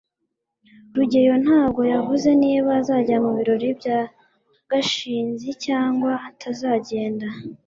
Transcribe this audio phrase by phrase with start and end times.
[0.95, 3.99] rugeyo ntabwo yavuze niba azajya mu birori bya
[4.71, 7.27] gashinzi cyangwa atazagenda